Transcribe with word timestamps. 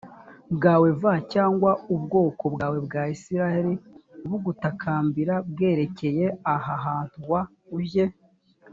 wawe 0.63 0.89
v 1.01 1.03
cyangwa 1.33 1.71
ubwoko 1.95 2.43
bwawe 2.53 2.77
bwa 2.85 3.03
isirayeli 3.15 3.73
bugutakambira 4.29 5.35
bwerekeye 5.51 6.25
aha 6.53 6.75
hantu 6.85 7.17
w 7.31 7.33
ujye 7.77 8.05